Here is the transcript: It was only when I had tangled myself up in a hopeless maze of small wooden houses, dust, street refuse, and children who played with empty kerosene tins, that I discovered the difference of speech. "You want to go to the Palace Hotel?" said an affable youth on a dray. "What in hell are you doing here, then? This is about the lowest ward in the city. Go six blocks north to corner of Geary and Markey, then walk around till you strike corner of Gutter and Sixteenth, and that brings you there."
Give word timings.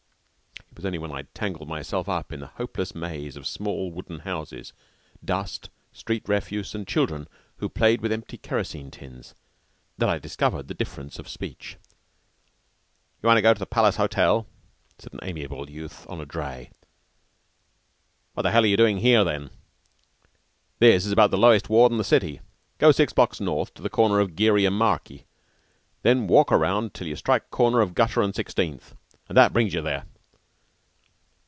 It 0.71 0.77
was 0.77 0.85
only 0.87 0.97
when 0.99 1.11
I 1.11 1.17
had 1.17 1.33
tangled 1.35 1.67
myself 1.69 2.09
up 2.09 2.31
in 2.31 2.41
a 2.41 2.47
hopeless 2.47 2.95
maze 2.95 3.35
of 3.35 3.45
small 3.45 3.91
wooden 3.91 4.19
houses, 4.19 4.73
dust, 5.23 5.69
street 5.91 6.23
refuse, 6.27 6.73
and 6.73 6.87
children 6.87 7.27
who 7.57 7.69
played 7.69 8.01
with 8.01 8.11
empty 8.11 8.37
kerosene 8.37 8.89
tins, 8.89 9.35
that 9.99 10.09
I 10.09 10.17
discovered 10.17 10.69
the 10.69 10.73
difference 10.73 11.19
of 11.19 11.29
speech. 11.29 11.75
"You 13.21 13.27
want 13.27 13.37
to 13.37 13.41
go 13.43 13.53
to 13.53 13.59
the 13.59 13.67
Palace 13.67 13.97
Hotel?" 13.97 14.47
said 14.97 15.13
an 15.13 15.19
affable 15.21 15.69
youth 15.69 16.09
on 16.09 16.19
a 16.21 16.25
dray. 16.25 16.71
"What 18.33 18.45
in 18.47 18.51
hell 18.53 18.63
are 18.63 18.67
you 18.67 18.77
doing 18.77 18.99
here, 18.99 19.23
then? 19.25 19.51
This 20.79 21.05
is 21.05 21.11
about 21.11 21.29
the 21.31 21.37
lowest 21.37 21.69
ward 21.69 21.91
in 21.91 21.99
the 21.99 22.03
city. 22.03 22.39
Go 22.79 22.91
six 22.93 23.13
blocks 23.13 23.39
north 23.39 23.73
to 23.75 23.87
corner 23.89 24.19
of 24.19 24.35
Geary 24.35 24.65
and 24.65 24.77
Markey, 24.77 25.25
then 26.01 26.25
walk 26.27 26.51
around 26.51 26.95
till 26.95 27.07
you 27.07 27.17
strike 27.17 27.51
corner 27.51 27.81
of 27.81 27.93
Gutter 27.93 28.21
and 28.23 28.33
Sixteenth, 28.33 28.95
and 29.27 29.37
that 29.37 29.53
brings 29.53 29.73
you 29.75 29.81
there." 29.81 30.07